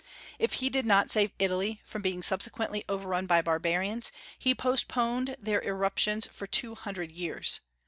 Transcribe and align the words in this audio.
If 0.39 0.53
he 0.53 0.71
did 0.71 0.87
not 0.87 1.11
save 1.11 1.29
Italy 1.37 1.79
from 1.85 2.01
being 2.01 2.23
subsequently 2.23 2.83
overrun 2.89 3.27
by 3.27 3.43
barbarians, 3.43 4.11
he 4.35 4.55
postponed 4.55 5.35
their 5.39 5.61
irruptions 5.61 6.25
for 6.25 6.47
two 6.47 6.73
hundred 6.73 7.11
years. 7.11 7.59